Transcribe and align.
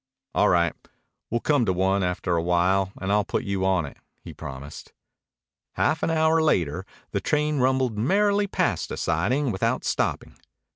"All 0.33 0.49
right. 0.49 0.73
We'll 1.29 1.41
come 1.41 1.63
to 1.67 1.73
one 1.73 2.01
after 2.01 2.35
a 2.35 2.41
while 2.41 2.91
and 2.99 3.11
I'll 3.11 3.23
put 3.23 3.43
you 3.43 3.63
on 3.67 3.85
it," 3.85 3.97
he 4.23 4.33
promised. 4.33 4.93
Half 5.73 6.01
an 6.01 6.09
hour 6.09 6.41
later 6.41 6.87
the 7.11 7.21
train 7.21 7.59
rumbled 7.59 7.99
merrily 7.99 8.47
past 8.47 8.89
a 8.89 8.97
siding 8.97 9.51
without 9.51 9.83
stopping. 9.83 10.37